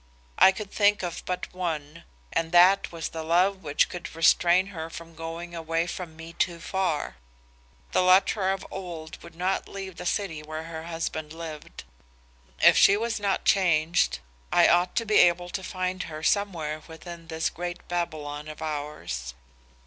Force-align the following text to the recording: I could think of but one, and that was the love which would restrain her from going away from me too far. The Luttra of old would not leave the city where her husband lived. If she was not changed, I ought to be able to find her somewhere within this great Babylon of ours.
I 0.39 0.51
could 0.51 0.71
think 0.71 1.03
of 1.03 1.21
but 1.27 1.53
one, 1.53 2.05
and 2.33 2.51
that 2.53 2.91
was 2.91 3.09
the 3.09 3.21
love 3.21 3.61
which 3.61 3.93
would 3.93 4.15
restrain 4.15 4.65
her 4.73 4.89
from 4.89 5.13
going 5.13 5.53
away 5.53 5.85
from 5.85 6.15
me 6.15 6.33
too 6.33 6.59
far. 6.59 7.17
The 7.91 8.01
Luttra 8.01 8.51
of 8.51 8.65
old 8.71 9.21
would 9.21 9.35
not 9.35 9.67
leave 9.69 9.97
the 9.97 10.07
city 10.07 10.41
where 10.41 10.63
her 10.63 10.85
husband 10.85 11.33
lived. 11.33 11.83
If 12.63 12.75
she 12.77 12.97
was 12.97 13.19
not 13.19 13.45
changed, 13.45 14.17
I 14.51 14.67
ought 14.67 14.95
to 14.95 15.05
be 15.05 15.19
able 15.19 15.49
to 15.49 15.63
find 15.63 16.01
her 16.01 16.23
somewhere 16.23 16.81
within 16.87 17.27
this 17.27 17.51
great 17.51 17.87
Babylon 17.87 18.47
of 18.47 18.59
ours. 18.59 19.35